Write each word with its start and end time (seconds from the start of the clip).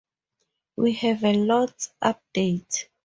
We 0.77 0.93
have 0.93 1.23
a 1.23 1.33
lost 1.35 1.93
update. 2.03 2.87